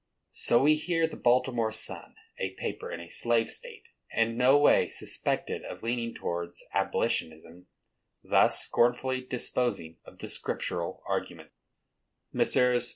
[0.31, 4.89] So we hear the Baltimore Sun, a paper in a slave state, and no way
[4.89, 7.67] suspected of leaning towards abolitionism,
[8.23, 11.51] thus scornfully disposing of the scriptural argument:
[12.33, 12.89] Messrs.